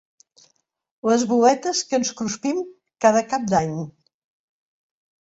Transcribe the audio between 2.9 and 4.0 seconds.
cada cap d'any.